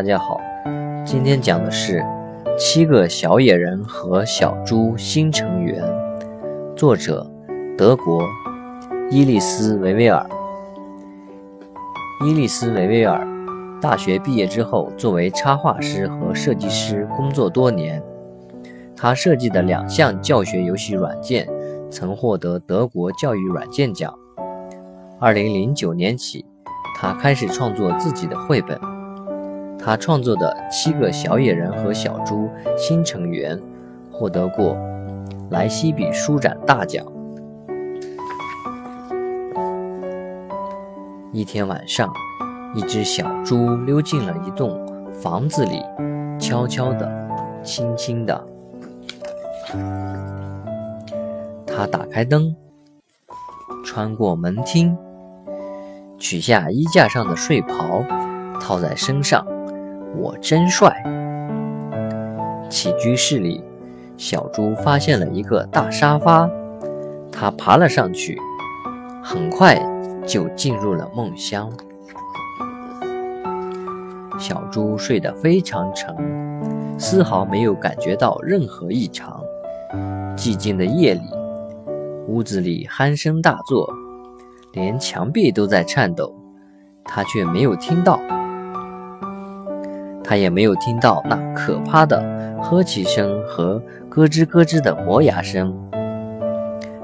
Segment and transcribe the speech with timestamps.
[0.00, 0.40] 大家好，
[1.04, 1.98] 今天讲的是
[2.56, 5.84] 《七个小野人和小猪新成员》，
[6.74, 7.30] 作者
[7.76, 8.22] 德国
[9.10, 10.26] 伊丽丝·维维尔。
[12.24, 13.20] 伊丽丝·维维尔
[13.78, 18.02] 大学毕业之后，作为插画师和设计师工作多年。
[18.96, 21.46] 他设计的两项教学游戏软件
[21.90, 24.10] 曾获得德国教育软件奖。
[25.18, 26.46] 二零零九年起，
[26.98, 28.80] 他开始创作自己的绘本。
[29.82, 33.56] 他创作的《七个小野人和小猪新成员》
[34.12, 34.76] 获得过
[35.50, 37.04] 莱西比书展大奖。
[41.32, 42.12] 一天晚上，
[42.74, 44.78] 一只小猪溜进了一栋
[45.12, 45.82] 房子里，
[46.38, 47.10] 悄悄的、
[47.62, 48.46] 轻轻的。
[51.66, 52.54] 他打开灯，
[53.82, 54.94] 穿过门厅，
[56.18, 58.04] 取下衣架上的睡袍，
[58.60, 59.46] 套在身上。
[60.16, 60.92] 我真帅！
[62.68, 63.62] 起居室里，
[64.16, 66.48] 小猪发现了一个大沙发，
[67.32, 68.38] 它爬了上去，
[69.22, 69.80] 很快
[70.26, 71.70] 就进入了梦乡。
[74.38, 76.14] 小猪睡得非常沉，
[76.98, 79.40] 丝毫没有感觉到任何异常。
[80.36, 81.20] 寂静的夜里，
[82.26, 83.92] 屋子里鼾声大作，
[84.72, 86.34] 连墙壁都在颤抖，
[87.04, 88.18] 它却没有听到。
[90.30, 92.16] 他也没有听到那可怕的
[92.62, 95.76] 呵气声和咯吱咯吱的磨牙声。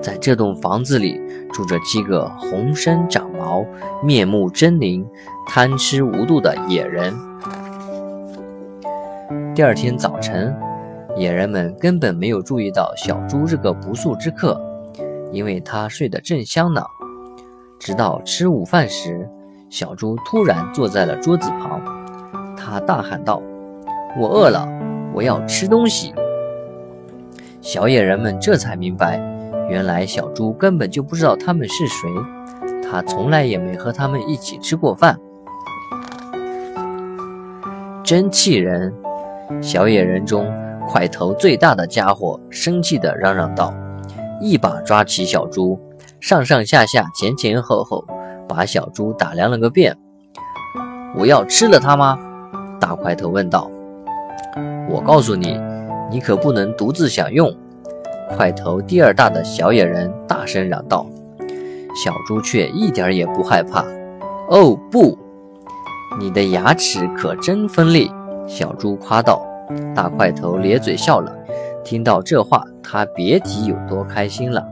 [0.00, 1.20] 在这栋房子里
[1.52, 3.64] 住着七个浑身长毛、
[4.02, 5.06] 面目狰狞、
[5.46, 7.14] 贪吃无度的野人。
[9.54, 10.52] 第二天早晨，
[11.16, 14.60] 野人们根本没有注意到小猪这个不速之客，
[15.30, 16.82] 因为他睡得正香呢。
[17.78, 19.28] 直到吃午饭时，
[19.70, 21.80] 小猪突然坐在了桌子旁。
[22.64, 23.42] 他大喊道
[24.16, 24.68] ：“我饿了，
[25.12, 26.14] 我要吃东西。”
[27.60, 29.18] 小野人们这才明白，
[29.68, 32.08] 原来小猪根本就不知道他们是谁，
[32.88, 35.18] 他从来也没和他们一起吃过饭。
[38.04, 38.92] 真气人！
[39.60, 40.46] 小野人中
[40.88, 43.74] 块头最大的家伙生气地嚷嚷道，
[44.40, 45.78] 一把抓起小猪，
[46.20, 48.04] 上上下下、前前后后
[48.48, 49.96] 把小猪打量了个遍。
[51.18, 52.18] “我要吃了它吗？”
[52.82, 53.70] 大块头问道
[54.90, 55.56] ：“我告诉你，
[56.10, 57.48] 你可不能独自享用。”
[58.36, 61.06] 块头第二大的小野人大声嚷道。
[61.94, 63.84] 小猪却一点也不害怕。
[64.50, 65.16] “哦，不！
[66.18, 68.10] 你的牙齿可真锋利！”
[68.48, 69.40] 小猪夸道。
[69.94, 71.32] 大块头咧嘴笑了。
[71.84, 74.66] 听到这话，他别提有多开心了。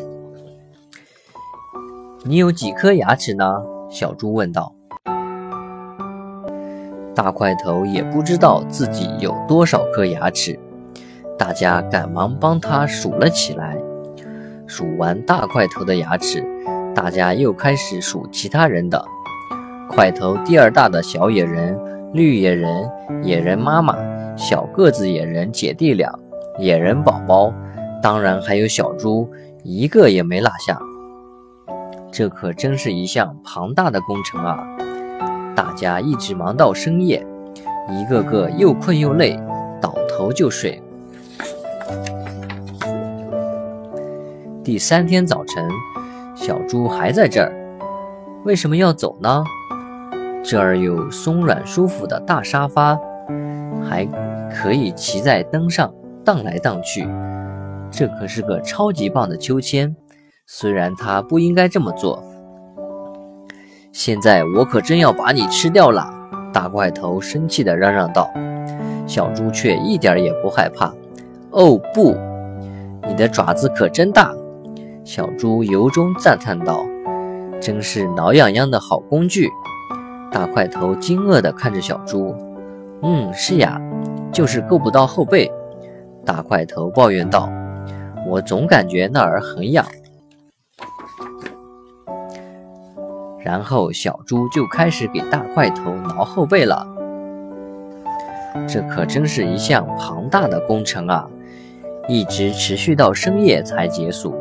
[2.24, 4.75] “你有几颗牙齿呢？”小猪问道。
[7.16, 10.56] 大块头也不知道自己有多少颗牙齿，
[11.38, 13.74] 大家赶忙帮他数了起来。
[14.66, 16.44] 数完大块头的牙齿，
[16.94, 19.02] 大家又开始数其他人的。
[19.88, 21.80] 块头第二大的小野人、
[22.12, 22.86] 绿野人、
[23.22, 23.96] 野人妈妈、
[24.36, 26.12] 小个子野人姐弟俩、
[26.58, 27.50] 野人宝宝，
[28.02, 29.26] 当然还有小猪，
[29.62, 30.78] 一个也没落下。
[32.12, 34.58] 这可真是一项庞大的工程啊！
[35.56, 37.26] 大家一直忙到深夜，
[37.88, 39.40] 一个个又困又累，
[39.80, 40.82] 倒头就睡。
[44.62, 45.66] 第三天早晨，
[46.34, 47.50] 小猪还在这儿，
[48.44, 49.42] 为什么要走呢？
[50.44, 52.98] 这儿有松软舒服的大沙发，
[53.82, 54.06] 还
[54.52, 55.90] 可以骑在灯上
[56.22, 57.08] 荡来荡去，
[57.90, 59.96] 这可是个超级棒的秋千。
[60.46, 62.22] 虽然他不应该这么做。
[63.98, 66.06] 现在我可真要把你吃掉了！
[66.52, 68.30] 大块头生气地嚷嚷道。
[69.06, 70.92] 小猪却一点也不害怕。
[71.48, 72.14] 哦不，
[73.08, 74.34] 你的爪子可真大！
[75.02, 76.84] 小猪由衷赞叹道。
[77.58, 79.48] 真是挠痒痒的好工具！
[80.30, 82.36] 大块头惊愕地看着小猪。
[83.00, 83.80] 嗯，是呀，
[84.30, 85.50] 就是够不到后背。
[86.22, 87.48] 大块头抱怨道。
[88.28, 89.86] 我总感觉那儿很痒。
[93.46, 96.84] 然后小猪就开始给大块头挠后背了，
[98.66, 101.30] 这可真是一项庞大的工程啊！
[102.08, 104.34] 一直持续到深夜才结束，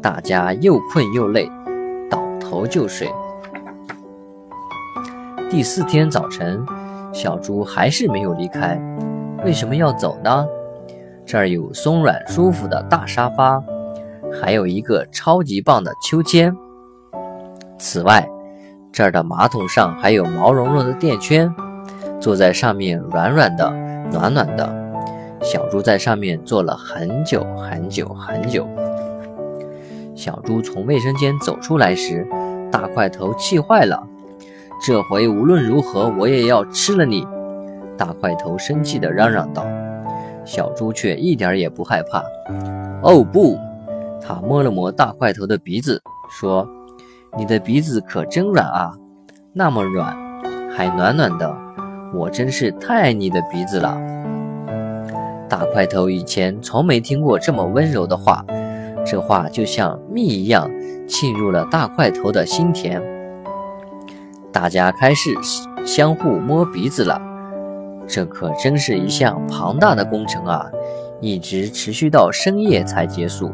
[0.00, 1.46] 大家又困又累，
[2.08, 3.06] 倒头就睡。
[5.50, 6.64] 第四天早晨，
[7.12, 8.80] 小猪还是没有离开，
[9.44, 10.46] 为什么要走呢？
[11.26, 13.62] 这儿有松软舒服的大沙发，
[14.40, 16.56] 还有一个超级棒的秋千。
[17.82, 18.24] 此外，
[18.92, 21.52] 这儿的马桶上还有毛茸茸的垫圈，
[22.20, 23.68] 坐在上面软软的、
[24.12, 24.72] 暖暖的。
[25.42, 28.68] 小猪在上面坐了很久很久很久。
[30.14, 32.24] 小猪从卫生间走出来时，
[32.70, 34.00] 大块头气坏了。
[34.80, 37.26] 这回无论如何，我也要吃了你！
[37.98, 39.66] 大块头生气地嚷嚷道。
[40.44, 42.22] 小猪却一点也不害怕。
[43.02, 43.58] 哦不！
[44.20, 46.00] 他摸了摸大块头的鼻子，
[46.30, 46.64] 说
[47.38, 48.92] ：“你的鼻子可真软啊，
[49.54, 50.14] 那么软，
[50.70, 51.56] 还暖暖的。
[52.14, 53.98] 我真是太爱你的鼻子了。”
[55.48, 58.44] 大块头以前从没听过这么温柔的话，
[59.04, 60.70] 这话就像蜜一样
[61.08, 63.02] 沁入了大块头的心田。
[64.52, 65.34] 大家开始
[65.86, 67.18] 相互摸鼻子了，
[68.06, 70.66] 这可真是一项庞大的工程啊！
[71.22, 73.52] 一直持续到深夜才结束，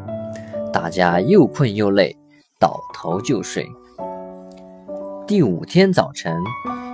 [0.73, 2.17] 大家又困又累，
[2.61, 3.71] 倒头就睡。
[5.29, 6.37] 第五天早晨，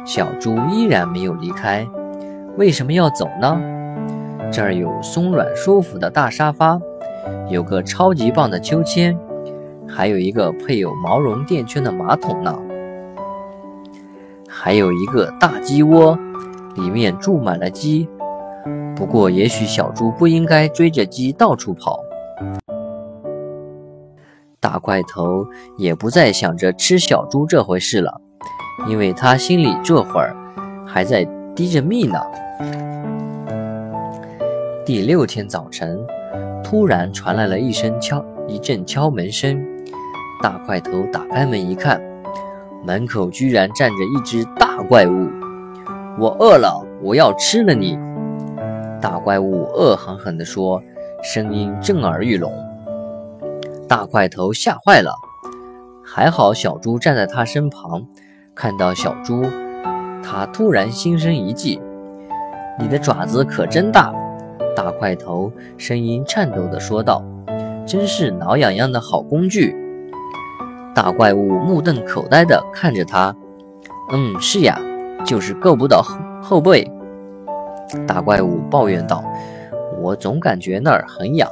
[0.05, 1.87] 小猪依然没有离开，
[2.59, 3.59] 为什么要走呢？
[4.53, 6.79] 这儿有松软舒服的大沙发，
[7.49, 9.19] 有个超级棒的秋千，
[9.89, 12.55] 还有一个配有毛绒垫圈的马桶呢，
[14.47, 16.19] 还有一个大鸡窝，
[16.77, 18.07] 里面住满了鸡。
[18.95, 22.04] 不过，也许小猪不应该追着鸡到处跑。
[24.65, 25.47] 大块头
[25.77, 28.19] 也不再想着吃小猪这回事了，
[28.89, 30.35] 因为他心里这会儿
[30.87, 31.23] 还在
[31.55, 32.19] 滴着蜜呢。
[34.87, 36.03] 第六天早晨，
[36.65, 39.63] 突然传来了一声敲一阵敲门声。
[40.43, 42.01] 大块头打开门一看，
[42.87, 45.29] 门口居然站着一只大怪物。
[46.19, 47.99] 我饿了，我要吃了你！
[48.99, 50.83] 大怪物恶狠狠地说，
[51.23, 52.51] 声音震耳欲聋。
[53.95, 55.15] 大块头吓坏了，
[56.05, 58.05] 还好小猪站在他身旁，
[58.53, 59.45] 看到小猪，
[60.21, 61.81] 他突然心生一计
[62.77, 64.13] ：“你的爪子可真大！”
[64.75, 67.23] 大块头声音颤抖地说道
[67.87, 69.77] ：“真是挠痒痒的好工具。”
[70.93, 73.33] 大怪物目瞪口呆地看着他。
[74.11, 74.77] “嗯，是呀，
[75.25, 76.91] 就是够不到后后背。”
[78.09, 79.23] 大怪物抱怨道
[80.03, 81.49] ：“我总感觉那儿很痒。”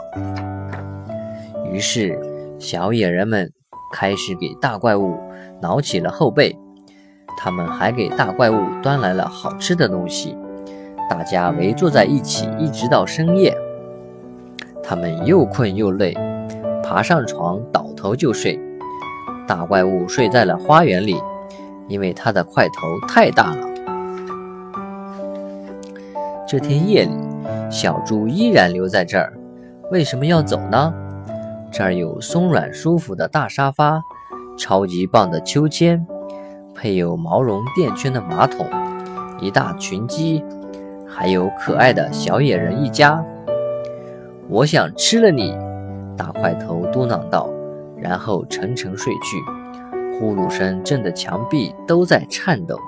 [1.73, 2.21] 于是，
[2.63, 3.53] 小野人们
[3.93, 5.19] 开始给大怪物
[5.61, 6.57] 挠起了后背。
[7.37, 10.37] 他们还给大怪物端来了好吃的东西。
[11.11, 13.53] 大家围坐在一起，一直到深夜。
[14.81, 16.17] 他们又困又累，
[16.85, 18.57] 爬上床倒头就睡。
[19.45, 21.21] 大怪物睡在了花园里，
[21.89, 23.67] 因为它的块头太大了。
[26.47, 27.11] 这天夜里，
[27.69, 29.33] 小猪依然留在这儿。
[29.91, 30.95] 为什么要走呢？
[31.73, 34.03] 这儿有松软舒服的大沙发，
[34.59, 36.07] 超级棒的秋千，
[36.75, 38.67] 配有毛绒垫圈的马桶，
[39.41, 40.45] 一大群鸡。
[41.09, 43.25] 还有可爱的小野人一家，
[44.49, 45.57] 我想吃了你！
[46.17, 47.49] 大块头嘟囔道，
[47.97, 49.39] 然后沉沉睡去，
[50.19, 52.79] 呼噜声震得墙壁都在颤抖。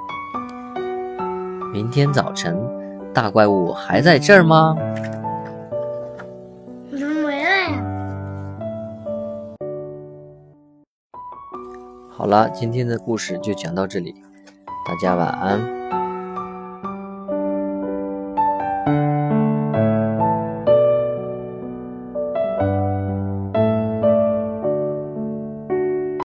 [1.73, 2.57] 明天早晨，
[3.13, 4.77] 大怪物还在这儿吗？
[12.17, 14.15] 好了，今天的故事就讲到这里，
[14.87, 16.04] 大家晚安。